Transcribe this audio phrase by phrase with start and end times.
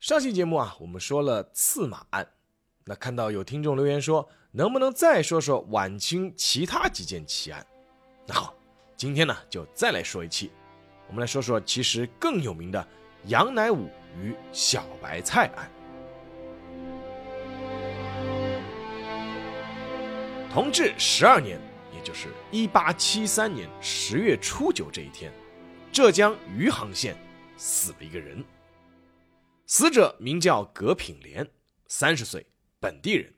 [0.00, 2.26] 上期节目啊，我们说了刺马案，
[2.86, 7.66] 那看到有听众留言说，能不能再说说晚清其他几件奇案？
[8.26, 8.54] 那好，
[8.96, 10.50] 今天呢就再来说一期，
[11.06, 12.88] 我们来说说其实更有名的
[13.26, 15.70] 杨乃武与小白菜案。
[20.50, 21.60] 同治十二年，
[21.94, 25.30] 也就是一八七三年十月初九这一天，
[25.92, 27.14] 浙江余杭县
[27.58, 28.42] 死了一个人。
[29.72, 31.48] 死者名叫葛品莲，
[31.86, 32.44] 三十岁，
[32.80, 33.32] 本地人，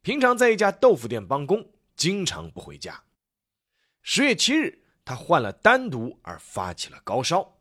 [0.00, 3.04] 平常在一家豆腐店帮工，经常不回家。
[4.00, 7.60] 十月七日，他患了丹毒而发起了高烧。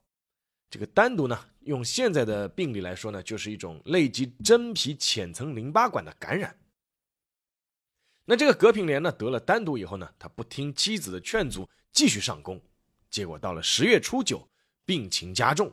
[0.69, 6.58] 这个丹毒呢，用现在的病理来说呢，就是一种累及真皮浅层淋巴管的感染。
[8.23, 12.63] 那这个葛品莲呢，得了丹毒以后呢，他不听妻子的劝阻，继续上工。
[13.09, 14.47] 结果到了十月初九，
[14.86, 15.69] 病情加重，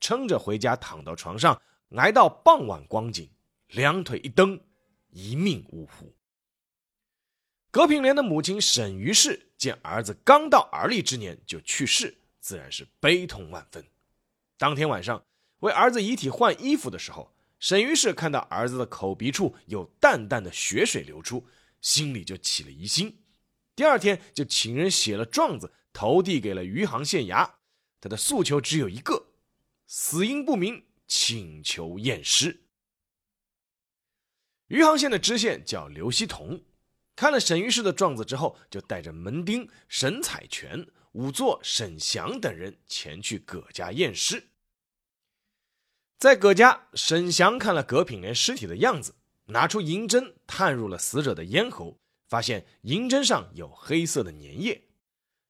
[0.00, 1.60] 撑着回家躺到床上。
[1.96, 3.28] 挨到傍晚光景，
[3.68, 4.60] 两腿一蹬，
[5.10, 6.14] 一命呜呼。
[7.70, 13.84] 葛品莲的母亲沈于氏见儿子刚到而立之年就去世，自然是悲痛万分。
[14.58, 15.24] 当天晚上
[15.60, 21.46] 为儿子遗体换衣服的时候，沈于氏看到儿子的口鼻处有淡淡的血水流出，
[21.80, 23.24] 心里就起了疑心。
[23.74, 27.48] 第二天就请人写了状子，投递给了余杭县衙。
[28.00, 29.28] 他的诉求只有一个：
[29.86, 30.84] 死因不明。
[31.14, 32.62] 请求验尸。
[34.68, 36.64] 余杭县的知县叫刘希同，
[37.14, 44.48] 看了沈于氏的状子之后，就带着门丁沈彩泉、仵作沈祥等人前去葛家验尸。
[46.18, 49.14] 在葛家，沈祥看了葛品莲尸体的样子，
[49.48, 54.88] 拿出银针探入了死者的咽喉，发现银针上有黑色的粘液，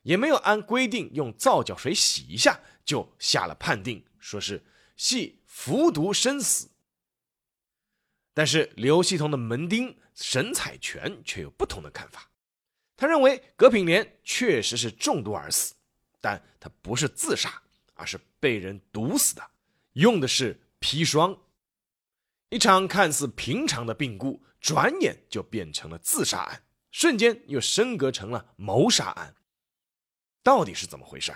[0.03, 4.65] 也没有按规定用皂角水洗一下，就下了判定，说是
[4.97, 5.39] 系。
[5.55, 6.71] 服毒身死，
[8.33, 12.31] 但是刘希同的门丁沈彩泉却有不同的看法。
[12.97, 15.75] 他认为葛品莲确实是中毒而死，
[16.23, 17.63] 但他不是自杀，
[17.95, 19.51] 而是被人毒死的，
[19.93, 21.39] 用的是砒霜。
[22.49, 29.37] 一场看似平常的病故，转眼就变成了自杀案，瞬间又升格成了谋杀案。
[30.43, 31.33] 到底是怎么回事？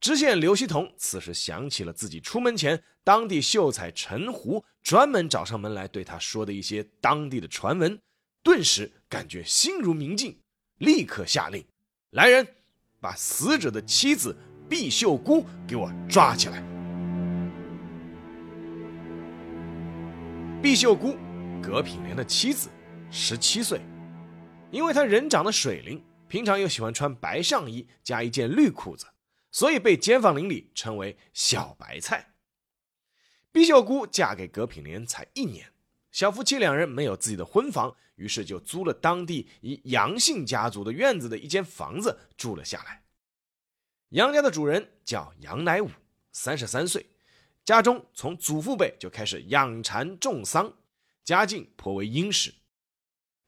[0.00, 8.00] 知县刘希同此时想起了自己出门前，当地秀才陈胡专门找上门来对他说的一些当地的传闻，
[8.42, 10.40] 顿时感觉心如明镜，
[10.78, 11.62] 立刻下令
[12.12, 12.48] ：“来人，
[12.98, 14.34] 把死者的妻子
[14.70, 16.64] 毕秀姑给我抓起来。”
[20.62, 21.18] 毕秀姑，
[21.62, 22.70] 葛品莲的妻子，
[23.10, 23.82] 十七岁，
[24.70, 29.04] 因为她人长得水灵，平常又喜欢穿白上衣加一件绿裤子。
[29.50, 32.34] 所以被街坊邻里称为“小白菜”。
[33.52, 35.72] 毕秀姑嫁给葛品莲才一年，
[36.12, 43.02] 小夫妻两人没有自己的婚房，于是就租了当地一杨姓家族的院子的一间房子住了下来。
[44.10, 45.88] 杨家的主人叫杨乃武，
[46.32, 47.06] 三十三岁，
[47.64, 50.72] 家中从祖父辈就开始养蚕种桑，
[51.24, 52.54] 家境颇为殷实。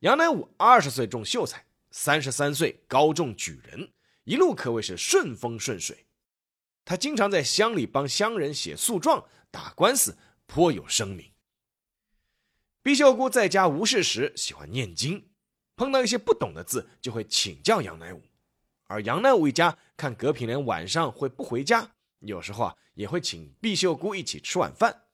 [0.01, 3.93] 杨乃武二十岁中秀才，三十三岁高中举人。
[4.25, 6.06] 一路可谓是顺风顺水，
[6.84, 10.16] 他经常在乡里帮乡人写诉状、打官司，
[10.47, 11.33] 颇有声名。
[12.82, 15.31] 毕秀姑在家无事时喜欢念经，
[15.77, 18.22] 碰到一些不懂的字，就会请教杨乃武。
[18.84, 25.05] 而杨乃武一家看葛品莲晚上会不回家，有时候啊也会请毕秀姑一起吃晚饭。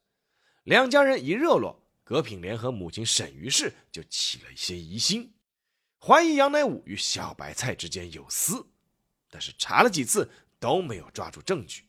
[0.64, 5.34] 两家人一热络，葛品莲和母亲沈于氏就起了一些疑心，
[5.98, 8.66] 怀疑杨乃武与小白菜之间有私。
[9.30, 11.84] 但是查了几次都没有抓住证据。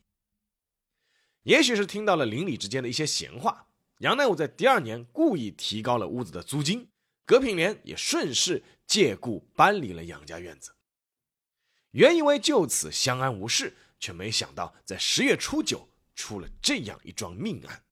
[1.44, 3.68] 也许是听到了邻里之间的一些闲话，
[4.00, 6.90] 杨乃武在第二年故意提高了屋子的租金，
[7.26, 10.76] 葛品莲也顺势借故搬离了杨家院子。
[11.92, 17.84] 原以为就此相安无事，却没想到在十月初九出了这样一桩命案。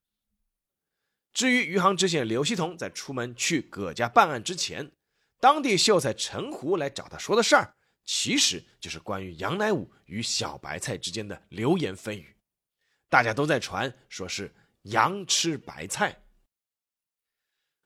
[1.33, 4.91] 至于余杭知县刘希同在出门去葛家办案之前，
[5.39, 7.76] 当地秀才陈胡来找他说的事儿。
[8.07, 12.37] 其实就是关于杨乃武与小白菜之间的流言蜚语，
[13.09, 16.23] 大家都在传，说是羊吃白菜，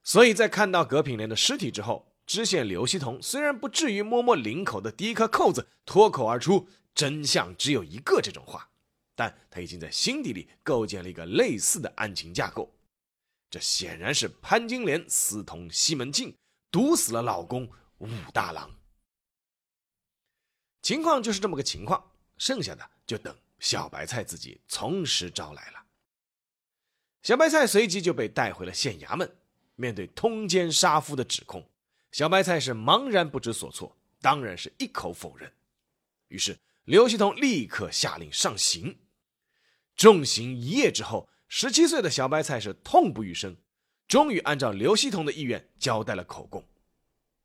[0.04, 8.70] 所以在看到葛品莲的尸体之后，知县刘希同虽然不至于摸摸领口的第一颗扣子脱口而出“真相只有一个”这种话，
[9.16, 12.72] 但他已经在心底里构建了一个类似的案情架构。
[13.50, 16.32] 这显然是潘金莲私通西门庆，
[16.70, 18.70] 毒死了老公武大郎。
[20.82, 25.84] 情况就是这么个情况，剩下的就等小白菜自己从实招来了。
[27.22, 29.36] 小白菜随即就被带回了县衙门。
[29.74, 31.66] 面对通奸杀夫的指控，
[32.10, 35.50] 小白菜是茫然不知所措，当然是一口否认。
[36.28, 38.98] 于是刘希同立刻下令上刑。
[39.96, 43.56] 重刑一夜之后，十七岁的小白菜是痛不欲生，
[44.06, 46.68] 终于按照刘希同的意愿交代了口供。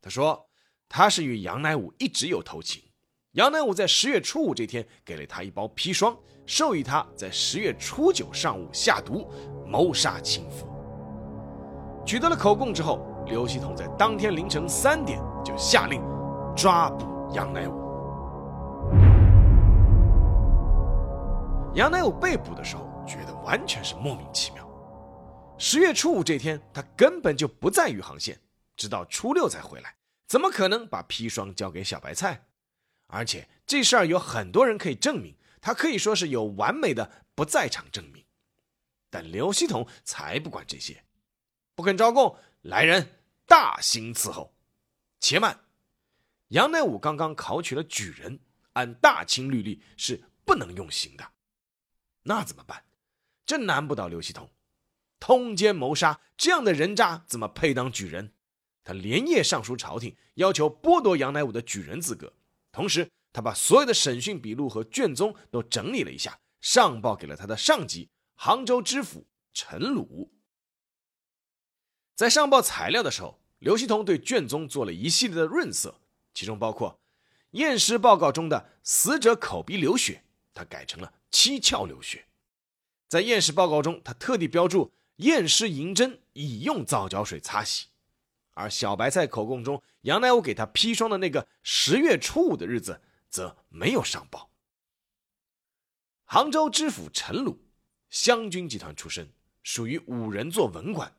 [0.01, 0.49] 他说，
[0.89, 2.83] 他是与杨乃武一直有偷情，
[3.37, 6.17] 杨乃武在十月初五这天给了他一包砒霜，
[6.47, 9.31] 授意他在十月初九上午下毒
[9.63, 10.67] 谋杀亲夫。
[12.03, 16.01] 取得了口供之后，刘希同在当天凌晨三点就下令
[16.55, 17.73] 抓捕杨乃武。
[21.75, 24.67] 杨乃武被捕的时候，觉得完全是莫名其妙。
[25.59, 28.39] 十月初五这天，他根本就不在余杭县，
[28.75, 29.93] 直到初六才回来，
[30.27, 32.46] 怎么可能把砒霜交给小白菜？
[33.07, 38.23] 而且这事儿有很多人可以证明，他可以说是有完美的不在场证明。
[39.09, 41.03] 但刘希同才不管这些。
[41.75, 44.53] 不肯招供，来人，大刑伺候。
[45.19, 45.61] 且慢，
[46.49, 48.39] 杨乃武刚刚考取了举人，
[48.73, 51.31] 按大清律例是不能用刑的。
[52.23, 52.83] 那怎么办？
[53.45, 54.49] 这难不倒刘希同。
[55.19, 58.33] 通奸谋杀这样的人渣，怎么配当举人？
[58.83, 62.33] 他连夜上书朝廷，要求剥夺杨乃武的举人资格。
[62.77, 70.31] 同时，他把所有的审讯笔录和卷宗都整理了一下，上报给了他的上级杭州知府陈鲁。
[72.13, 75.99] 在上报材料的时候，刘希同对卷宗做了一系列的润色，
[76.35, 76.99] 其中包括
[77.53, 82.27] 验尸报告中的死者口鼻流血，他改成了七窍流血。
[83.07, 87.87] 在验尸报告中，他特地标注验尸银针已用皂角水擦洗。
[88.57, 94.51] 而小白菜口供中，杨乃武给他砒霜的那个十月初五的日子，则没有上报。
[96.25, 97.63] 杭州知府陈鲁，
[98.09, 99.31] 湘军集团出身，
[99.61, 101.15] 属于五人做文官。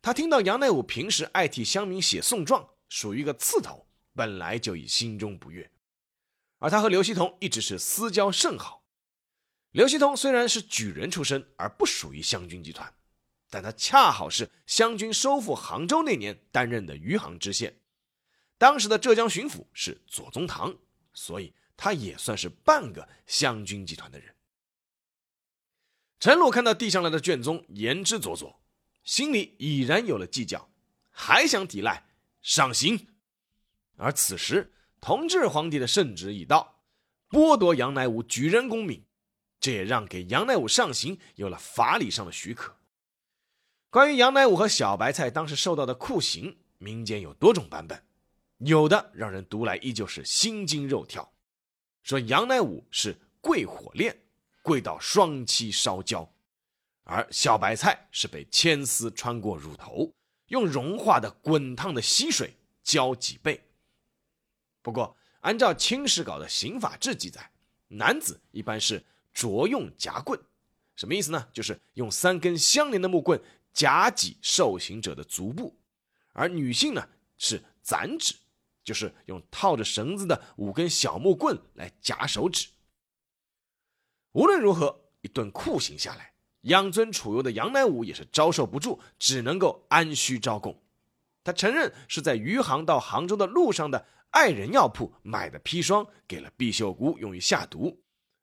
[0.00, 5.70] 他听到杨乃武平时爱替乡民写送状，属于一个刺头，本来就已心中不悦。
[6.60, 8.86] 而他和刘希同一直是私交甚好。
[9.72, 12.94] 刘希同虽然是举人出身，而不属于湘军集团，
[13.54, 17.78] 但他恰好是湘军收复杭州那年担任的余杭知县，
[18.58, 20.76] 当时的浙江巡抚是左宗棠，
[21.12, 24.34] 所以他也算是半个湘军集团的人。
[26.18, 28.56] 陈鲁看到递上来的卷宗，言之凿凿。
[29.04, 30.68] 心里已然有了计较，
[31.12, 32.04] 还想抵赖，
[32.42, 33.06] 上刑。
[33.94, 36.80] 而此时，同治皇帝的圣旨已到，
[37.30, 39.04] 剥夺杨乃武举人功名，
[39.60, 42.76] 这也让给杨乃武上刑有了法理上的许可。
[43.94, 48.02] 关于杨乃武和小白菜当时受到的酷刑，民间有多种版本，
[48.58, 51.32] 有的让人读来依旧是心惊肉跳，
[52.02, 54.20] 说杨乃武是跪火炼，
[54.62, 56.28] 跪到双膝烧焦。
[57.04, 60.12] 而小白菜是被牵丝穿过乳头，
[60.48, 63.62] 用融化的滚烫的溪水浇脊背。
[64.82, 67.48] 不过，按照《清史稿》的刑法志记载，
[67.86, 70.40] 男子一般是着用夹棍，
[70.96, 71.46] 什么意思呢？
[71.52, 73.40] 就是用三根相连的木棍
[73.74, 75.74] 夹挤受刑者的足部；
[76.32, 78.34] 而女性呢是攒指，
[78.82, 82.68] 就是用套着绳子的五根小木棍来夹手指。
[84.32, 86.32] 无论如何，一顿酷刑下来。
[86.62, 90.82] 养尊处优的杨乃武也是招受不住，只能够安需招供。
[91.42, 98.02] 他承认是在余杭到杭州的路上的爱人药铺买的砒霜，给了毕秀姑用于下毒。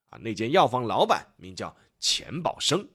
[0.09, 2.87] 啊，那间药房老板名叫钱宝生。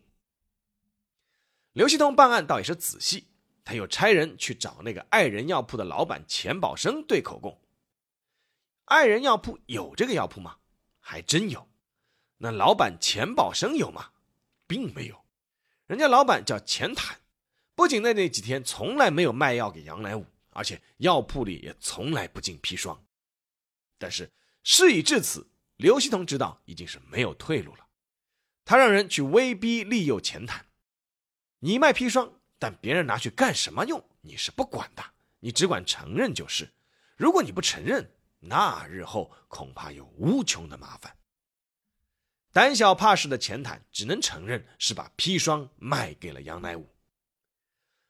[1.76, 3.26] 刘希同办案倒也是仔细，
[3.62, 7.60] 他又差人去找那个爱人药铺的老板钱宝生对口供。
[8.86, 10.56] 爱人药铺有这个药铺吗？
[11.00, 11.68] 还真有。
[12.38, 14.12] 那老板钱宝生有吗？
[14.66, 15.22] 并没有，
[15.86, 17.20] 人家老板叫钱坦，
[17.74, 23.04] 不仅在那几天从来没有卖药给杨乃武，而且药铺里也从来不进砒霜。
[23.98, 27.86] 但是事已至此，刘希同知道已经是没有退路了，
[28.64, 30.64] 他让人去威逼利诱钱坦
[31.60, 35.02] ：“你卖砒霜，但别人拿去干什么用，你是不管的，
[35.40, 36.70] 你只管承认就是。
[37.16, 38.10] 如果你不承认，
[38.40, 41.16] 那日后恐怕有无穷的麻烦。”
[42.52, 46.88] 胆小怕事的钱坦只能承认是把砒霜卖给了杨乃武。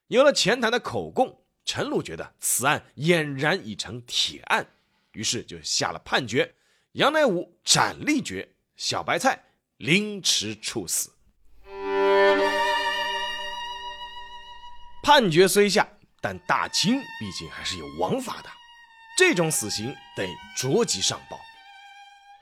[0.07, 4.65] 有了钱坦的口供，陈鲁觉得此案俨然已成铁案，
[5.12, 6.55] 于是就下了判决：
[6.93, 9.45] 杨乃武斩立决，小白菜
[9.79, 11.16] 凌迟处死。
[15.07, 15.89] 判决虽下，
[16.21, 18.51] 但大清毕竟还是有王法的，
[19.17, 21.39] 这种死刑得着急上报。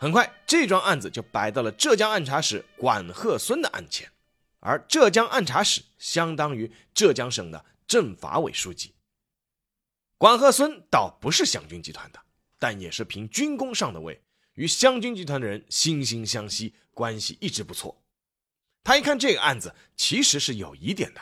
[0.00, 4.10] 很快，这桩案子就摆到了浙江按察使管鹤孙的案前，
[4.60, 8.94] 而浙江按察使相当于浙江省的政法委书记。
[10.16, 12.20] 管鹤孙倒不是湘军集团的，
[12.58, 14.22] 但也是凭军功上的位，
[14.54, 18.02] 与湘军集团的人惺惺相惜，关系一直不错。
[18.82, 21.20] 他一看这个案子，其实是有疑点的。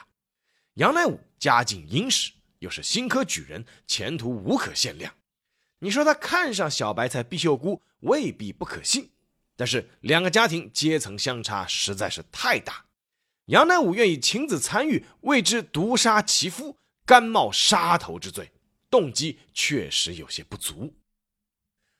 [0.76, 2.30] 杨乃武家境殷实，
[2.60, 5.12] 又是新科举人，前途无可限量。
[5.80, 9.10] 你说他看上小白菜毕秀姑，未必不可信。
[9.56, 12.84] 但是两个家庭阶层相差实在是太大，
[13.46, 18.52] 杨乃武愿意亲自参与，为之毒杀其夫，甘冒杀头之罪，
[18.88, 20.94] 动机确实有些不足。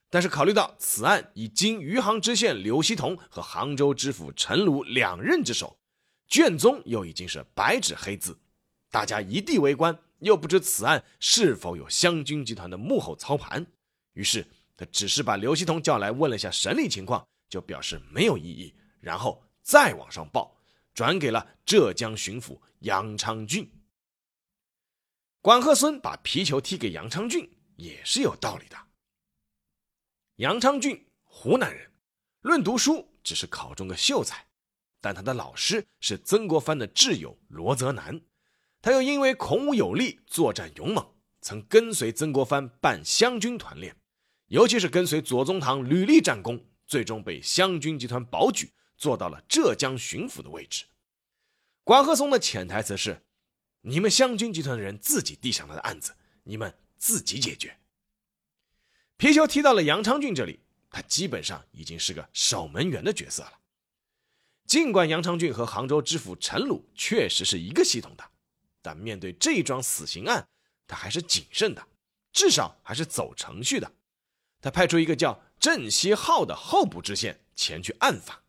[0.09, 5.77] 但是考虑到此案已经余杭知县刘希同和杭州知府陈鲁两任之手，
[6.29, 8.39] 卷宗又已经是白纸黑字。
[8.93, 13.67] 大家一地围观，又不知此案是否有湘军集团的幕后操盘，
[14.13, 14.47] 于是
[14.77, 20.55] 他只是把刘希同叫来问了一下审理情况，就表示没有异议，然后再往上报，
[20.93, 23.67] 转给了浙江巡抚杨昌俊。
[25.41, 28.77] 管鹤孙把皮球踢给杨昌俊也是有道理的。
[30.37, 31.91] 杨昌俊湖南人，
[32.43, 34.47] 论读书只是考中个秀才，
[35.01, 38.21] 但他的老师是曾国藩的挚友罗泽南。
[38.83, 41.07] 他又因为孔武有力、作战勇猛，
[41.41, 43.97] 曾跟随曾国藩办湘军团练，
[44.49, 50.85] 尤其是跟随左宗棠屡立战功，最终被湘军集团保举，做到了浙江巡抚的位置。
[51.85, 53.23] 管鹤松的潜台词是：
[53.83, 57.79] 你们湘军集团的人自己递上来的案子，你们自己解决。
[59.17, 60.59] 皮球踢到了杨昌俊这里，
[60.91, 63.53] 他基本上已经是个守门员的角色了。
[64.67, 68.32] 尽管杨昌俊和杭州知府陈鲁确实是一个系统的。
[68.83, 70.47] 但面对这桩死刑案，
[70.87, 71.87] 他还是谨慎的，
[72.33, 73.91] 至少还是走程序的。
[74.61, 78.43] 他派出一个叫郑希浩的候补知县前去暗访。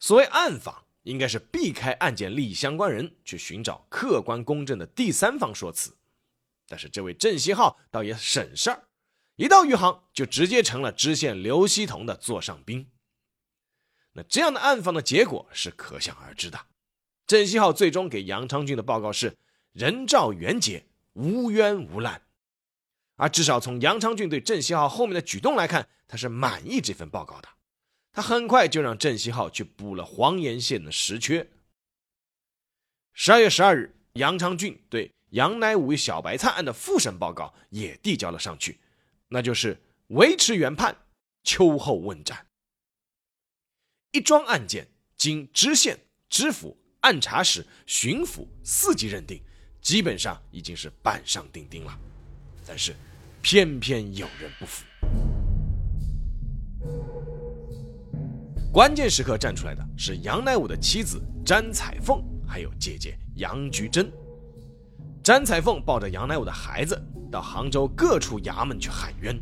[0.00, 5.96] 所谓暗访，应该是避开案件利益相关人，去寻找客观公正的第三方说辞。
[6.66, 8.88] 但是这位郑希浩倒也省事儿，
[9.36, 12.90] 一到余杭就直接成了知县刘希同的座上宾。
[14.12, 16.66] 那这样的暗访的结果是可想而知的。
[17.26, 19.36] 郑希浩最终给杨昌俊的报告是
[19.72, 22.22] 人照原结，无冤无难。
[23.16, 27.48] 而至少从杨昌俊对郑希浩后面的举动来看，他是满意这份报告的。
[28.12, 31.48] 他很快就让郑希浩去补了黄岩县的实缺。
[33.12, 38.78] 十二月十二日，杨昌俊对杨乃武与小白菜案的复审报告也递交了上去，
[39.28, 40.96] 那就是维持原判，
[41.42, 42.46] 秋后问斩。
[44.12, 46.76] 一桩案件经知县、知府。
[47.04, 49.38] 按察使、巡抚四级认定，
[49.82, 51.94] 基本上已经是板上钉钉了。
[52.66, 52.96] 但是，
[53.42, 54.86] 偏偏有人不服。
[58.72, 64.10] 关键时刻站出来的是杨乃武的妻子詹彩凤，还有姐姐杨菊珍。
[65.22, 66.98] 詹彩凤抱着杨乃武的孩子
[67.30, 69.38] 到杭州各处衙门去喊冤，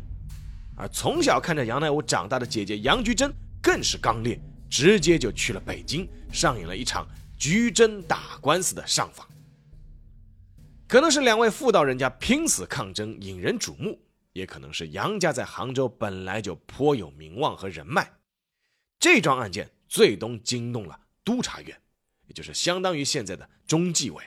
[0.75, 4.37] 而从小看着杨乃武长大的姐姐杨菊珍更是刚烈，
[4.69, 7.07] 直接就去了北京，上演了一场。
[7.43, 9.27] 菊珍打官司的上访，
[10.87, 13.99] 可能是两位妇道人家拼死抗争引人瞩目，
[14.31, 18.13] 也可能是杨家在杭州本来就颇有名望和人脉。
[18.97, 21.81] 这桩案件最终惊动了督察院，
[22.27, 24.23] 也就是相当于现在的中纪委。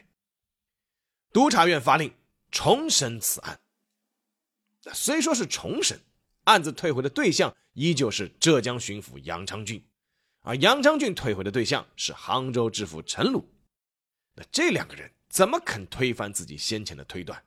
[1.33, 2.13] 督察院发令
[2.51, 3.59] 重审此案。
[4.93, 5.99] 虽说是重审，
[6.45, 9.83] 案子退回的对象依旧是浙江巡抚杨昌俊。
[10.47, 13.53] 而杨昌俊退回的对象是杭州知府陈鲁，
[14.37, 17.45] 那这两个人怎么肯推翻自己先前的推断？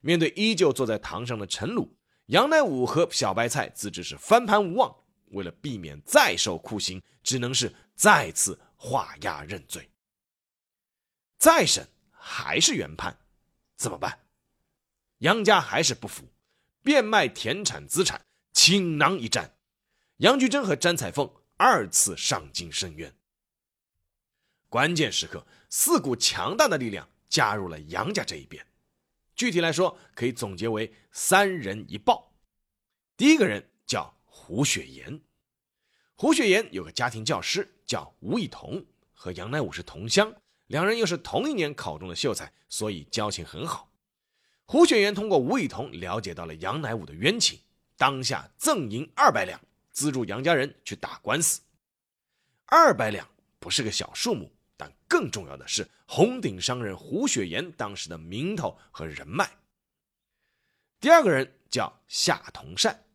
[0.00, 1.94] 面对依旧坐在堂上的陈鲁，
[2.28, 4.96] 杨乃武和小白菜自知是翻盘无望，
[5.32, 9.90] 为了避免再受酷刑，只能是再次画押认罪。
[11.36, 13.18] 再审还是原判，
[13.76, 14.18] 怎么办？
[15.18, 16.24] 杨家还是不服，
[16.82, 18.24] 变卖田产资产，
[18.54, 19.58] 倾囊一战。
[20.16, 21.30] 杨菊珍和詹彩凤。
[21.60, 23.12] 二次上京申冤，
[24.68, 28.64] 关键时刻，四股强大的力量加入了杨家这一边。
[29.34, 32.32] 具体来说，可以总结为三人一报。
[33.16, 35.20] 第一个人叫胡雪岩，
[36.14, 40.32] 胡雪岩有个家庭教师叫吴以彤，和杨乃武是同乡，
[40.68, 43.92] 两人又是同一年考中的秀才，所以交情很好。
[44.64, 47.58] 胡雪岩通过吴以同了解到了杨乃武的冤情，
[47.96, 49.60] 当下赠银二百两，
[49.98, 51.60] 资助杨家人去打官司。
[52.66, 53.28] 二百两
[53.58, 59.50] 不是个小数目，但更重要的是红顶商人胡雪岩当时的名头和人脉。
[61.00, 63.06] 第二个人叫夏同善，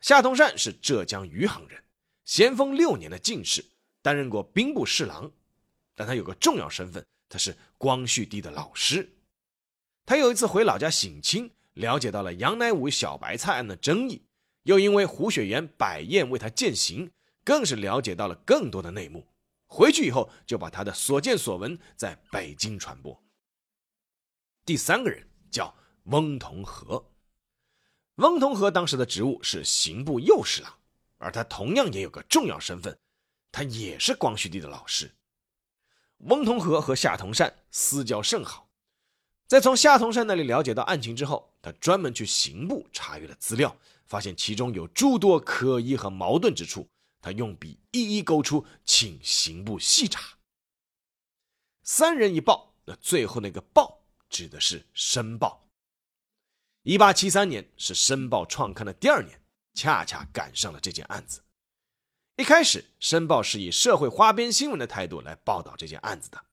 [0.00, 1.80] 夏同善是浙江余杭人，
[2.24, 3.64] 咸丰六年的进士，
[4.02, 5.30] 担任过兵部侍郎，
[5.94, 9.08] 但他有个重要身份，他是光绪帝的老师。
[10.04, 14.25] 他有一次回老家省亲，了解到了杨乃武小白菜案的争议，
[14.66, 17.12] 又因为胡雪岩摆宴为他饯行，
[17.44, 19.24] 更是了解到了更多的内幕。
[19.68, 23.22] 回去以后，就把他的所见所闻在北京传播。
[24.64, 25.72] 第三个人叫
[26.04, 27.04] 翁同龢，
[28.16, 30.74] 翁同龢当时的职务是刑部右侍郎，
[31.18, 32.98] 而他同样也有个重要身份，
[33.52, 35.14] 他也是光绪帝的老师。
[36.18, 38.68] 翁同龢和夏同善私交甚好。
[39.46, 46.88] 在从夏同善那里了解到案情之后，他专门去刑部查阅了资料，发现其中有诸多可疑和矛盾之处。
[47.20, 50.38] 他用笔一一勾出，请刑部细查。
[51.82, 55.66] 三人一报，那最后那个“报”指的是《申报》。
[56.82, 59.40] 一八七三年是《申报》创刊的第二年，
[59.74, 61.42] 恰恰赶上了这件案子。
[62.36, 66.44] 一开始，《申报》是以社会花边新闻的态度来报道这件案子的，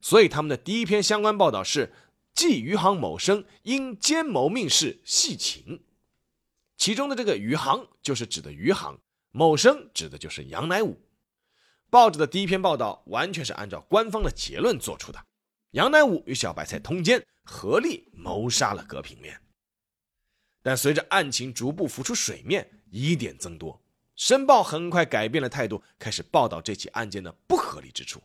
[0.00, 1.92] 所以他们的第一篇相关报道是。
[2.34, 5.86] 即余杭某生因奸谋命事系情，
[6.76, 8.98] 其中的这个余杭就是指的余杭，
[9.30, 11.00] 某生指的就是杨乃武。
[11.88, 15.26] 报纸的第一篇报道完全是按照官方的结论做出的，
[15.70, 19.40] 杨乃武与小白菜通奸，合力谋杀了葛平面。
[20.62, 23.80] 但随着案情逐步浮出水面，疑点增多，
[24.16, 28.20] 申报很快改变了态度，开始报道这起案件的不合理之处，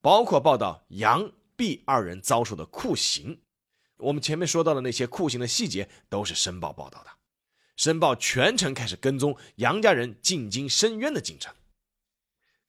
[0.00, 3.38] 包括报道杨毕二人遭受的酷刑。
[3.98, 7.10] 我们前面说到的那些酷刑的细节都是申报报道的，
[7.76, 11.54] 申报全程开始跟踪杨家人进京申冤的进程。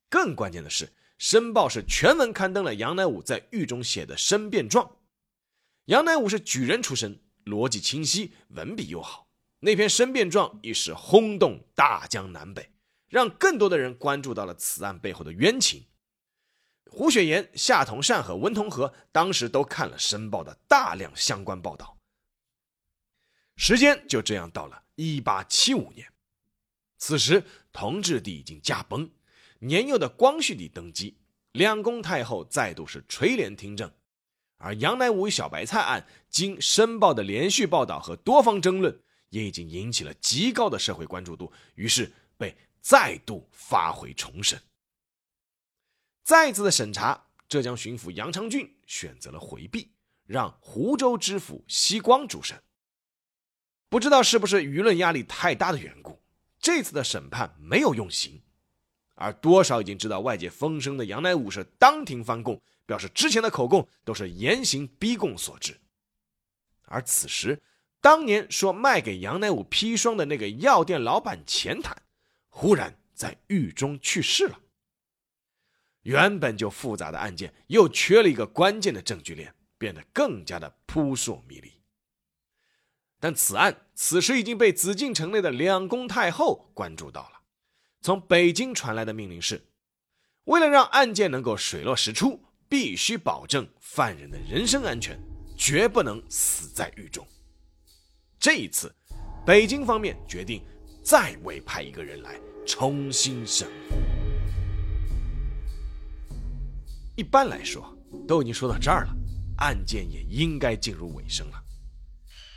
[0.09, 4.97] 更关键的是，申报是全文刊登了杨乃武在狱中写的申辩状。
[5.85, 9.27] 杨乃武是举人出身，逻辑清晰，文笔又好，
[9.59, 12.71] 那篇申辩状一时轰动大江南北，
[13.07, 15.85] 让更多的人关注到了此案背后的冤情。
[16.87, 21.94] 胡雪岩、夏同善和温同和当时都看了《申报》的大量相关报道。
[23.55, 26.11] 时间就这样到了一八七五年，
[26.97, 29.09] 此时同治帝已经驾崩，
[29.59, 31.17] 年幼的光绪帝登基，
[31.53, 33.91] 两宫太后再度是垂帘听政，
[34.57, 44.61] 而杨乃武与小白菜案经《申报》的连续报道和多方争论，也已经引起了极高的社会关注度，于是被再度发回重审。
[46.23, 49.91] 再次的审查，浙江巡抚杨昌俊选择了回避，
[50.25, 52.61] 让湖州知府西光主审。
[53.95, 56.19] 不知道是不是舆论压力太大的缘故，
[56.60, 58.41] 这次的审判没有用刑，
[59.13, 65.79] 而多少已经知道外界风声的杨乃武是当庭翻供，表示之前的口供都是严刑逼供所致。
[66.88, 67.62] 而此时，
[68.01, 71.95] 当年说卖给杨乃武砒霜的那个药店老板钱坦，
[72.49, 74.60] 忽然在狱中去世了。
[76.01, 81.71] 原本就复杂的案件，又缺了一个关键的证据链，变得更加的扑朔迷离。
[83.19, 87.41] 但此案此时已经被紫禁城内的两宫太后关注到了。
[88.01, 89.65] 从北京传来的命令是：
[90.43, 95.19] 为了让案件能够水落石出，必须保证犯人的人身安全，
[95.58, 97.25] 绝不能死在狱中。
[98.38, 98.93] 这一次，
[99.45, 100.62] 北京方面决定
[101.01, 103.67] 再委派一个人来重新审。
[107.15, 107.97] 一般来说，
[108.28, 109.15] 都已经说到这儿了，
[109.58, 111.64] 案件也应该进入尾声了。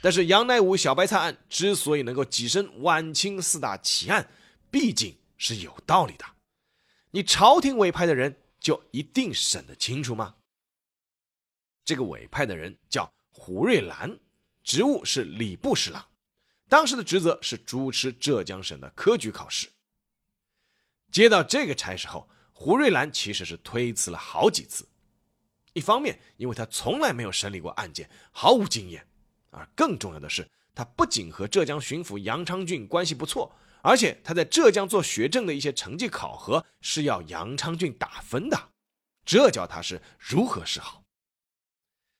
[0.08, 4.26] 但是杨乃武小白菜案之所以能够跻身晚清四大奇案，
[4.70, 6.24] 毕竟是有道理的。
[7.10, 10.36] 你朝廷委派的人就一定审得清楚吗？
[11.84, 14.18] 这个委派的人叫胡瑞兰，
[14.64, 16.08] 职务是礼部侍郎，
[16.70, 19.68] 当时的职责是主持浙江省的科举考试。
[21.12, 22.26] 接到这个差事后。
[22.54, 24.88] 胡瑞兰其实是推辞了好几次，
[25.74, 29.00] 一方面因为他从来没有审理过案件，毫无经验；
[29.58, 38.70] 而更重要的是，他不仅和浙江巡抚杨昌俊关系不错，而且他在浙江做学政的一些成绩考核是要杨昌俊打分的，
[39.24, 41.02] 这叫他是如何是好。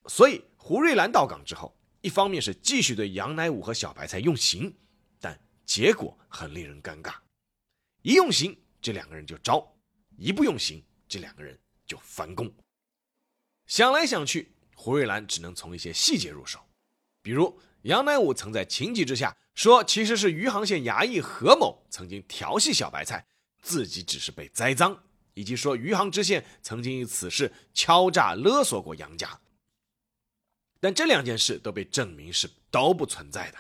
[0.07, 4.77] 所以胡瑞兰到岗之后，一方面是继续对杨乃武和小白菜用刑，
[5.21, 7.15] 但结果很令人尴尬，
[8.03, 9.75] 一用刑这两个人就招。
[10.17, 12.53] 一不用刑，这两个人就翻供。
[13.67, 16.59] 想来想去，胡瑞兰只能从一些细节入手，
[17.29, 23.27] 比如杨乃武曾在情急之下说，其实是余杭县衙役何某曾经调戏小白菜，
[23.61, 24.99] 自己只是被栽赃，
[25.35, 29.39] 以及说余杭知县曾经以此事敲诈勒索过杨家。
[30.81, 33.59] 但这两件事都被证明是都不存在的。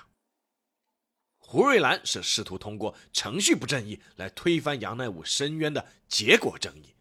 [1.36, 6.94] 胡瑞兰是试图通过程序不正义来推翻杨乃武申冤的结果正义。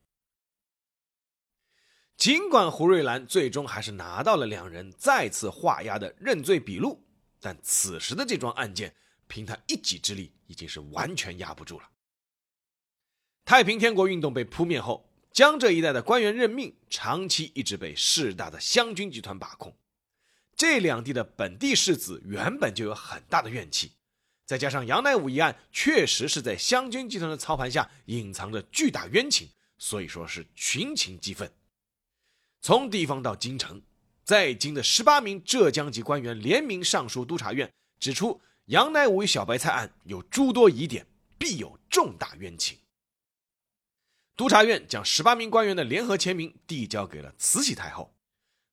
[2.18, 7.06] 尽管胡瑞兰最终还是拿到了两人再次画押的认罪笔录，
[7.40, 8.96] 但此时的这桩案件
[9.28, 11.88] 凭他一己之力已经是完全压不住了。
[13.46, 19.78] 太平天国运动被扑灭后，江浙一带的官员任命长期一直被势大的湘军集团把控，
[20.56, 23.92] 这两地的本地士子原本就有很大的怨气。
[24.44, 31.52] 再加上杨乃武一案确实是在湘军集团的操盘下隐藏着巨大冤情，所以说是群情激愤。
[32.62, 33.82] 从地方到京城，
[34.24, 42.78] 在京的十八名浙江籍官员联名上书督察院，指出杨乃武与小白菜案有诸多疑点，必有重大冤情。
[44.36, 48.14] 督察院将十八名官员的联合签名递交给了慈禧太后，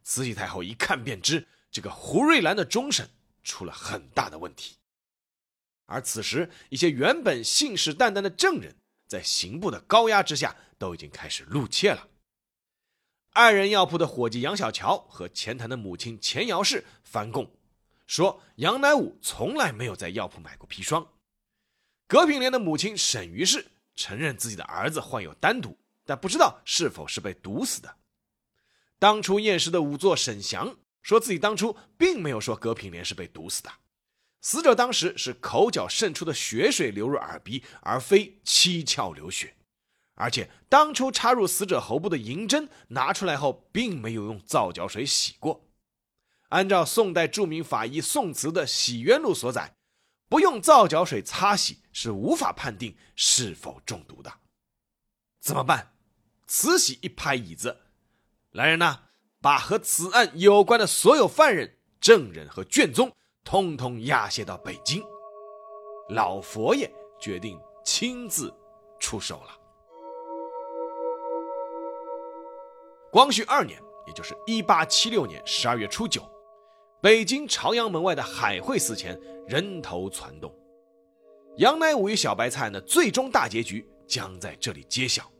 [0.03, 3.09] 慈禧太后一看便知，这个胡瑞兰的终审
[3.43, 4.77] 出了很大的问题。
[5.87, 8.75] 而此时，一些原本信誓旦旦的证人，
[9.07, 12.09] 在刑部的高压之下，都已经开始露怯了。
[13.37, 17.51] 二人药铺的伙计杨小乔和钱潭的母亲钱瑶氏翻供，
[18.07, 21.05] 说杨乃武从来没有在药铺买过砒霜。
[22.07, 23.67] 葛品莲的母亲沈于氏
[23.97, 27.97] 承认自己的儿子患有丹毒，但不知道是否是被毒死的。
[29.01, 33.73] 当初验尸的仵作沈祥说自己当初并没有说葛品莲是被毒死的。
[34.43, 39.57] 死者当时是口角渗出的血水流入耳鼻，而非七窍流血。
[40.15, 45.67] 而且当初插入死者喉部的银针拿出来后，并没有用皂角水洗过。
[46.51, 49.77] 按照宋代著名法医宋慈的《洗冤录》所载，
[50.29, 54.33] 不用皂角水擦洗是无法判定是否中毒的。
[55.41, 55.95] 怎么办？
[56.47, 57.81] 慈禧一拍椅子
[58.53, 59.01] ：“来人呐，
[59.41, 63.11] 把和此案有关的所有犯人、证人和卷宗。”
[63.45, 65.03] 通通押解到北京，
[66.09, 68.51] 老佛爷决定亲自
[68.99, 69.64] 出手了。
[73.15, 76.29] 光绪二年，也就是一八七六年十二月初九，
[77.01, 80.53] 北京朝阳门外的海会寺前人头攒动，
[81.59, 85.31] 杨乃武与小白菜的最终大结局将在这里揭晓。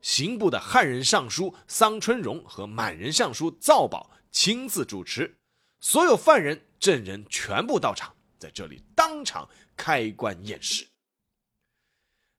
[0.00, 5.36] 刑部的汉人尚书桑春荣和满人尚书赵宝亲自主持，
[5.80, 6.68] 所有犯人。
[6.78, 10.84] 证人全部到场，在这里当场开棺验尸。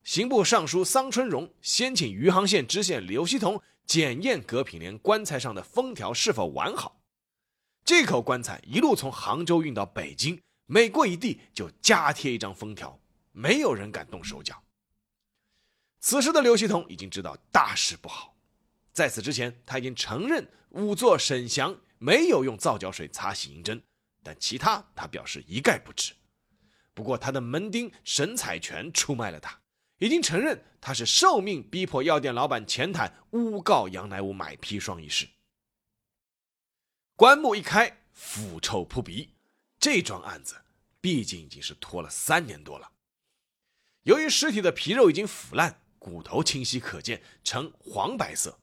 [0.03, 7.01] 刑部尚书桑春荣先请余杭县知县刘希同检验葛品莲棺材上的封条是否完好。
[7.85, 12.99] 这口棺材一路从杭州运到北京，每过一地就加贴一张封条，
[13.31, 14.63] 没有人敢动手脚。
[15.99, 18.35] 此时的刘希同已经知道大事不好，
[18.91, 23.81] 在此之前他已经承认仵作沈祥没有用皂角水擦洗银针。
[24.25, 26.13] 但其他他表示一概不知。
[26.93, 29.59] 不过他的门丁沈彩泉出卖了他，
[30.03, 35.25] 已经承认他是受命逼迫药店老板钱坦诬告杨乃武买砒霜一事。
[37.15, 39.33] 棺木一开，腐臭扑鼻。
[39.79, 40.55] 这桩案子
[40.99, 42.91] 毕竟已经是拖了三年多了。
[44.01, 48.59] 由于尸体的皮肉已经腐烂，骨头清晰可见，呈黄白色。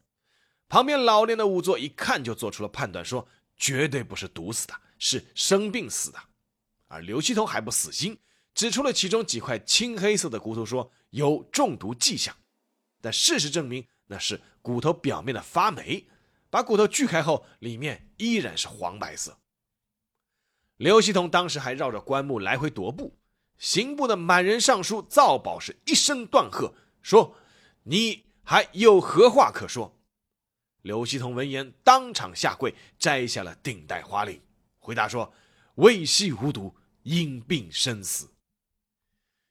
[0.69, 3.27] 旁边老练的仵作一看就做出了判断，说
[3.57, 4.75] 绝对不是毒死的。
[4.99, 6.19] 是生病死的，
[6.89, 8.19] 而刘希同还不死心，
[8.53, 12.37] 指出了其中几块青黑色的骨头，说有中毒迹象。
[13.01, 16.07] 但事实证明，那是骨头表面的发霉。
[16.51, 19.39] 把骨头锯开后，里面依然是黄白色。
[20.77, 23.17] 刘希同当时还绕着棺木来回踱步。
[23.59, 27.37] 刑部的满人尚书赵宝是一声断喝，说
[27.85, 30.01] ：“你还有何话可说？”
[30.83, 34.41] 刘希同闻言，当场下跪，摘下了顶戴花翎。
[34.79, 35.33] 回答说
[35.77, 38.31] ：“未系无毒，因病身死。”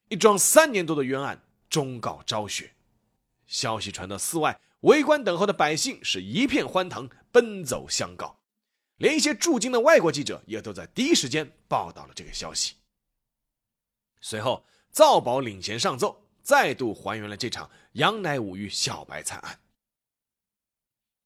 [0.09, 2.73] 一桩三年多的冤案忠告昭雪。
[3.47, 8.39] 消息传到寺外，围观等候的百姓是一片欢腾，奔走相告。
[8.97, 12.75] 连一些驻京的外国记者也都在第一时间报道了这个消息。
[14.19, 19.59] 随后，赵宝领衔上奏，再度还原了这场杨乃武与小白菜案。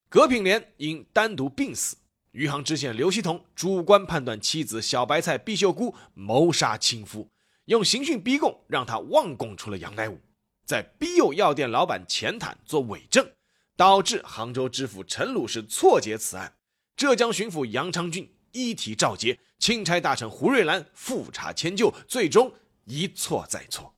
[0.08, 1.98] 葛品莲因单独病死。
[2.34, 7.30] 余杭知县刘希同主观判断妻子小白菜毕秀姑谋杀亲夫，
[7.66, 10.20] 用刑讯逼供，让他妄供出了杨乃武，
[10.66, 13.30] 在逼诱药店老板钱坦做伪证，
[13.76, 16.56] 导致杭州知府陈鲁是错结此案，
[16.96, 22.54] 浙江巡抚杨昌俊一提召结，钦差大臣胡瑞兰复查迁就，最终
[22.86, 23.94] 一错再错。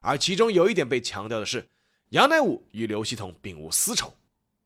[0.00, 1.68] 而其中有一点被强调的是，
[2.10, 4.12] 杨乃武与刘希同并无私仇，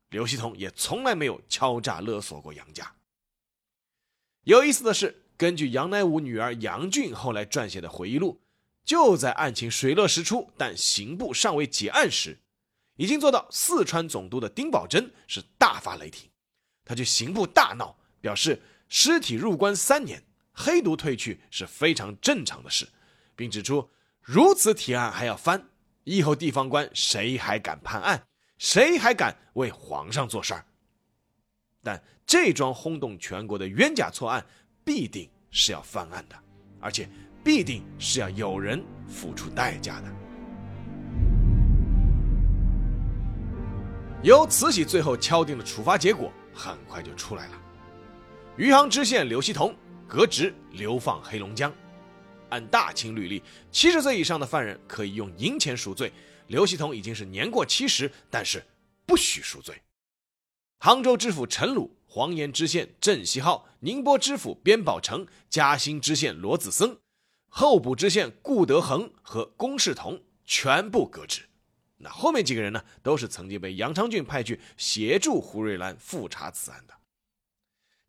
[0.09, 2.93] 刘希同也从来没有敲诈勒索过杨家。
[4.43, 8.41] 有意思的是，根据杨乃武女儿杨俊后来撰写的回忆录，
[8.83, 12.39] 就在案情水落石出，但刑部尚未结案时。
[12.95, 16.29] 已经做到四川总督的丁宝桢是大发雷霆，
[16.83, 22.89] 他去刑部大闹，表示尸体入关三年，黑毒退去是非常正常的事，
[23.37, 23.89] 并指出
[24.21, 25.69] 如此提案还要翻，
[26.03, 30.65] 以后地方官谁还敢判案，谁还敢为皇上做事儿？
[31.81, 34.45] 但这桩轰动全国的冤假错案
[34.83, 36.35] 必定是要翻案的，
[36.81, 37.09] 而且
[37.49, 40.07] 必定是要有人付出代价的。
[44.21, 47.59] 由慈禧最后敲定的处罚结果很快就出来了，
[48.55, 49.75] 余杭知县刘希同
[50.07, 51.73] 革职流放黑龙江。
[52.49, 56.13] 按大清律例，七十岁以上的犯人可以用银钱赎罪。
[56.45, 58.63] 刘希同已经是年过七十，但是
[59.07, 59.73] 不许赎罪。
[60.77, 66.95] 杭州知府陈鲁、黄岩知县郑锡浩、宁波知府边宝成、嘉兴知县罗子僧、
[67.49, 71.49] 候补知县顾德恒和龚世同全部革职。
[71.97, 76.93] 那后面几个人呢，都是曾经被杨昌俊派去协助胡瑞兰复查此案的。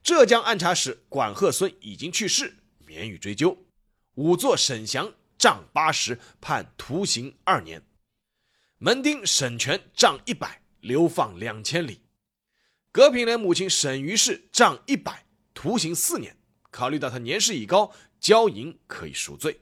[0.03, 3.67] 浙江按察使管鹤孙已经去世，免予追究。
[4.15, 7.83] 仵作沈祥杖八十，判徒刑二年。
[8.79, 12.03] 门丁沈权杖一百，流放两千里。
[12.93, 16.37] 葛品莲母亲沈于氏杖一百，徒刑四年。
[16.71, 19.61] 考虑到他年事已高，交银可以赎罪。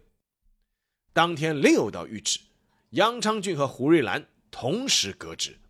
[1.12, 2.40] 当天另有道谕旨。
[2.90, 5.60] 杨昌俊和胡瑞兰同时革职。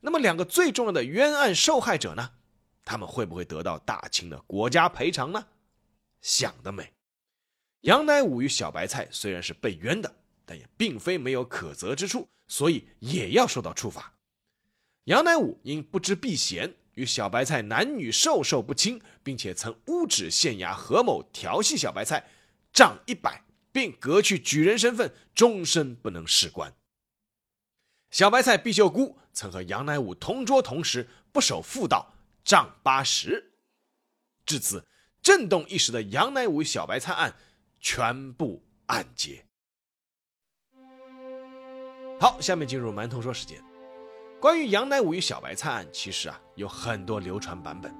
[0.00, 2.32] 那么，两个最重要的冤案受害者呢？
[2.82, 5.48] 他们会不会得到大清的国家赔偿呢？
[6.22, 6.94] 想得美！
[7.82, 14.14] 杨乃武与小白菜虽然是被冤的，但也并非没有可责之处，所以也要受到处罚。
[15.04, 22.28] 杨乃武因不知避嫌，与小白菜男女授受不亲，并且曾诬指县衙何某调戏小白菜，
[22.72, 23.44] 杖一百。
[23.72, 26.74] 并革去举人身份，终身不能仕官。
[28.10, 33.52] 小白菜毕秀姑曾和杨乃武同桌同食，不守妇道，杖八十。
[34.46, 34.82] 至此，
[35.20, 37.36] 震动一时的杨乃武小白菜案
[37.78, 39.44] 全部案结。
[42.18, 43.62] 好，下面进入馒头说时间。
[44.38, 47.92] 关于杨乃武与小白菜案，其实啊有很多流传版本。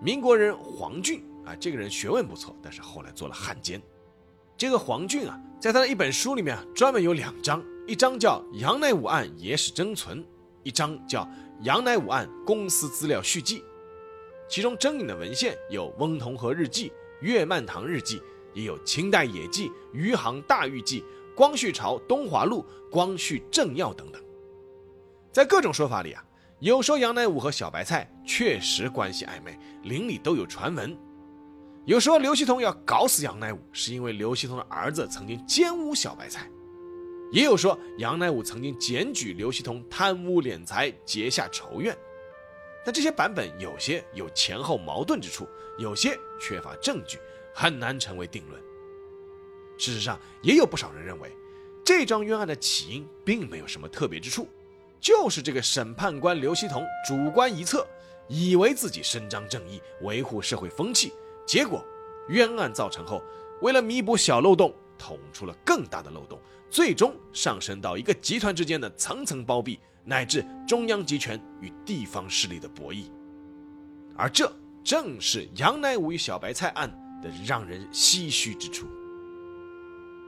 [0.00, 3.82] 民国人黄俊啊，这个人学问不错，但是后来做了汉奸。
[4.56, 10.22] 这个黄俊啊，在他的一本书里面啊，专门有两章，一章叫《杨乃武案野史征存》，
[10.62, 11.22] 一章叫
[11.62, 13.58] 《杨乃武案公司资料续记》。
[14.48, 16.88] 其中征引的文献有《翁同龢日记》
[17.20, 18.18] 《月曼堂日记》，
[18.54, 21.00] 也有清代野记《余杭大狱记》
[21.34, 24.22] 《光绪朝东华录》《光绪政要》等等。
[25.38, 26.24] 在各种说法里啊，
[26.58, 30.98] 有说杨乃武和小白菜确实关系暧昧，邻里都有传闻。
[31.84, 36.40] 有说刘希同要搞死杨乃武，是因为刘希同的儿子曾经奸污小白菜；
[37.30, 41.96] 也有说杨乃武曾经检举刘希同贪污敛财，结下仇怨。
[42.84, 45.46] 但这些版本有些有前后矛盾之处，
[45.78, 47.16] 有些缺乏证据，
[47.54, 48.60] 很难成为定论。
[49.78, 51.30] 事实上，也有不少人认为，
[51.84, 54.48] 这桩冤案的起因并没有什么特别之处，
[55.00, 57.86] 就是这个审判官刘希同主观臆测，
[58.28, 61.12] 以为自己伸张正义，维护社会风气。
[61.46, 61.84] 结果，
[62.28, 63.22] 冤案造成后，
[63.62, 73.04] 为了弥补小漏洞，捅出了更大的漏洞，最终上升到一个集团之间的层层包庇，乃至中央集权与地方势力的博弈。
[74.16, 76.90] 而这正是杨乃武与小白菜案
[77.22, 78.86] 的让人唏嘘之处。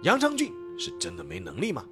[0.02, 1.84] 杨昌俊是真的没能力吗？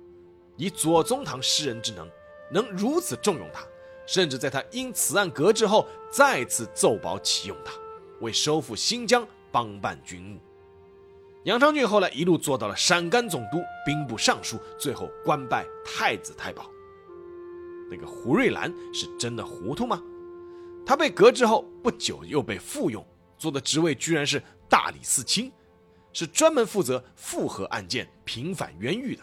[0.56, 2.08] 以左宗棠识人之能，
[2.50, 3.62] 能如此重用他，
[4.06, 7.72] 甚至在他因此案革职后，再次奏保启用他。
[8.20, 10.40] 为收复新疆帮办军务，
[11.44, 16.68] 杨昌俊后来一路做到了陕甘总督、兵部尚书，最后官拜太子太保。
[17.90, 20.02] 那个胡瑞兰是真的糊涂吗？
[20.84, 23.06] 他被革职后不久又被复用，
[23.38, 25.52] 做的职位居然是大理寺卿，
[26.12, 29.22] 是专门负责复核案件、平反冤狱的。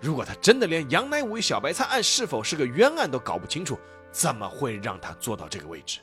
[0.00, 3.78] 如果他真的连杨乃武与小白菜案是否是个冤案都搞不清楚，
[4.12, 6.00] 怎么会让他做到这个位置？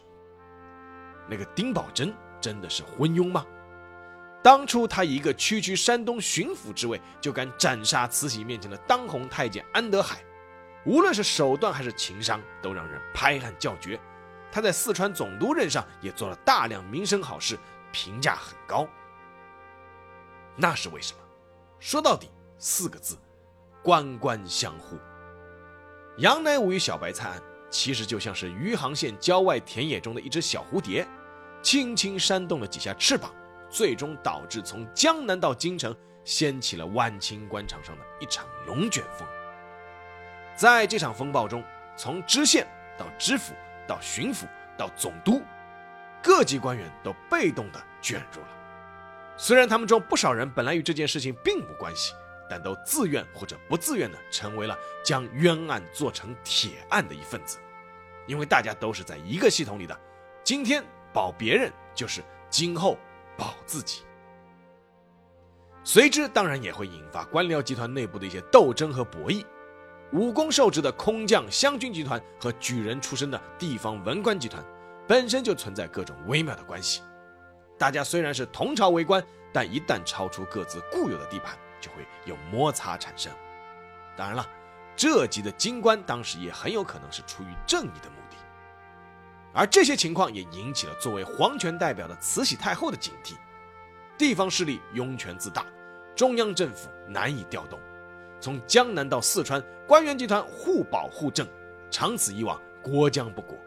[1.27, 3.45] 那个丁宝桢真的是昏庸吗？
[4.43, 10.23] 当初他以一个区区山东巡抚之位，就敢斩杀慈禧面前的当红太监安德海，
[10.85, 13.99] 无论是手段还是情商，都让人拍案叫绝。
[14.51, 17.57] 他在四川总督任上也做了大量民生好事，
[17.91, 18.87] 评价很高。
[20.55, 21.19] 那是为什么？
[21.79, 22.29] 说到底，
[22.59, 23.17] 四个字：
[23.85, 24.97] 官官相护。
[26.17, 31.07] 杨乃武与小白菜案其实就像是余杭县郊外田野中的一只小蝴蝶，
[31.61, 33.31] 轻轻扇动了几下翅膀，
[33.69, 39.27] 最终导致从江南到京城掀起了万顷官场上的一场龙卷风。
[40.55, 41.63] 在这场风暴中，
[41.95, 42.65] 从知县
[42.97, 43.53] 到知府。
[43.87, 45.43] 到巡抚，到总督，
[46.23, 48.47] 各级官员都被动地卷入了。
[49.37, 52.15] 虽然他们中不少人本来与这件事情并无关系，
[52.49, 57.57] 但都自愿或者不自愿地成为了将冤案做成铁案的一份子。
[58.27, 59.99] 因为大家都是在一个系统里的，
[60.43, 62.97] 今天保别人，就是今后
[63.37, 64.03] 保自己。
[65.83, 69.45] 随之当然也会引发官僚集团内部的一些斗争和博弈。
[70.11, 74.63] 武功受职的空降湘军集团和举人出身的地方文官集团，
[75.07, 77.01] 本身就存在各种微妙的关系。
[77.77, 83.31] 大家虽然是同朝为官，但一旦超出各自固有的地盘，就会有摩擦产生。
[84.15, 84.47] 当然了，
[84.95, 88.37] 这级的京官当时也很有可能是出于正义的目的。
[89.53, 93.35] 而这些情况也引起了作为皇权代表的慈禧太后的警惕：
[94.17, 95.65] 地方势力拥权自大，
[96.15, 97.79] 中央政府难以调动。
[98.41, 101.47] 从江南到四川，官员集团互保互正，
[101.89, 103.57] 长此以往，国将不国。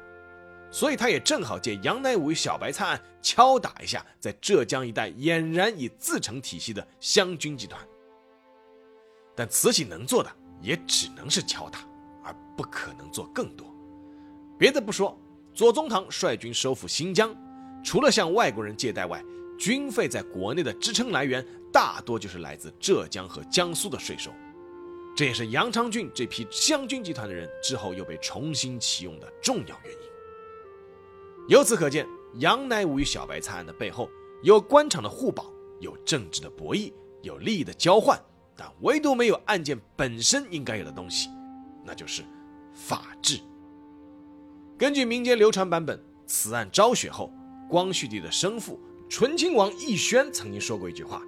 [0.71, 7.81] 所以，他也正好借杨乃武与小白菜案敲打一下在浙江一带俨然已自成体系的湘军集团。
[9.39, 10.29] 但慈禧能做的
[10.61, 11.79] 也只能是敲打，
[12.25, 13.73] 而不可能做更多。
[14.59, 15.17] 别的不说，
[15.55, 17.33] 左宗棠率军收复新疆，
[17.85, 19.23] 除了向外国人借贷外，
[19.57, 24.33] 军费在国内的支撑来源大多就是来自浙江和江苏的税收。
[25.17, 30.09] 这也是杨昌俊这批湘军集团的人之后又被重新启用的重要原因。
[31.49, 32.05] 由此可见，
[32.41, 34.11] 杨乃武与小白菜案的背后
[34.43, 38.21] 有官场的互保，有政治的博弈，有利益的交换，
[38.59, 41.31] 但唯独没有案件本身应该有的东西，
[41.85, 42.25] 那就是
[42.75, 43.39] 法治。
[44.77, 47.33] 根据民间流传版本，此案昭雪后，
[47.71, 51.23] 光绪帝的生父醇亲王奕轩曾经说过一句话：“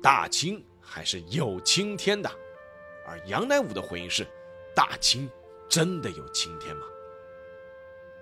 [0.00, 2.30] 大清还是有青天的。”
[3.04, 4.24] 而杨乃武的回应是
[4.76, 5.28] ：“大清
[5.68, 6.82] 真的有青天吗？”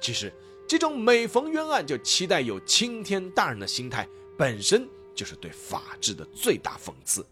[0.01, 0.33] 其实，
[0.67, 7.27] 这种每逢冤案就期待有青天大人的心态，本身就是对法治的最大讽刺。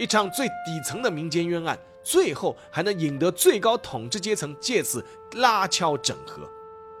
[0.00, 6.50] 一场最底层的民间冤案，最后还能引得最高统治阶层借此拉敲整合，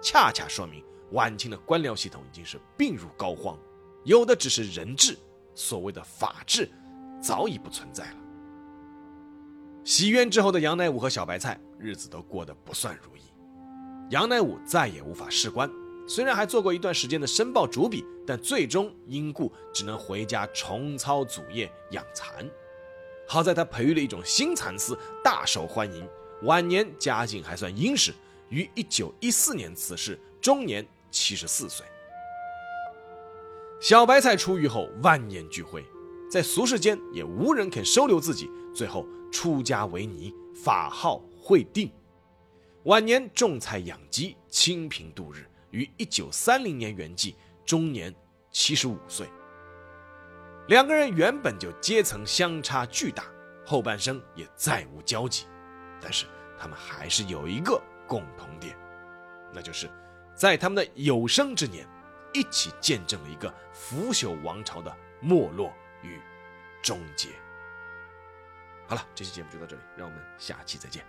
[0.02, 3.56] 恰恰说明晚清的官僚系统已经是病入膏肓，
[4.04, 5.16] 有的只是人治，
[5.54, 6.68] 所谓的法治
[7.22, 8.16] 早已不存在了。
[9.82, 13.20] 洗冤之后的杨乃武和小白菜日子都过得不算如意。
[14.10, 15.70] 杨乃武再也无法仕官，
[16.06, 22.46] 虽然还做过一段时间的申报主笔，但最终因故只能回家重操祖业养蚕。
[23.32, 26.04] 好在他培育了一种新蚕丝，大受欢迎。
[26.42, 28.12] 晚年家境还算殷实，
[28.48, 31.86] 于1914年辞世，终年74岁。
[33.80, 35.84] 小白菜出狱后万念俱灰，
[36.28, 39.06] 在俗世间也无人肯收留自己，最后。
[39.30, 41.88] 出家为尼，法号慧定，
[42.82, 48.12] 晚年种菜养鸡，清贫度日，于一九三零年圆寂，终年
[48.50, 49.28] 七十五岁。
[50.70, 53.24] 两个人原本就阶层相差巨大，
[53.66, 55.44] 后半生也再无交集，
[56.00, 58.78] 但是他们还是有一个共同点，
[59.52, 59.90] 那就是
[60.32, 61.84] 在他们的有生之年，
[62.32, 66.20] 一起见证了一个腐朽王朝的没落与
[66.80, 67.30] 终结。
[68.86, 71.04] 好了，这期节目就到这里，让我们下期再见。